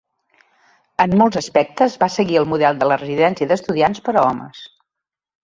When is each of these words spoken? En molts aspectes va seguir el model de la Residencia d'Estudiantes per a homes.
En 1.03 1.11
molts 1.21 1.39
aspectes 1.41 1.97
va 2.05 2.09
seguir 2.13 2.39
el 2.41 2.49
model 2.55 2.81
de 2.81 2.89
la 2.93 2.99
Residencia 3.03 3.51
d'Estudiantes 3.53 4.05
per 4.09 4.17
a 4.19 4.27
homes. 4.33 4.65